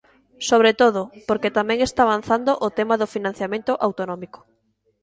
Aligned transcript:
Sobre 0.49 0.71
todo, 0.81 1.01
porque 1.27 1.55
tamén 1.57 1.79
está 1.81 2.01
avanzando 2.03 2.51
o 2.67 2.69
tema 2.77 2.95
do 3.01 3.11
financiamento 3.15 3.71
autonómico. 3.87 4.39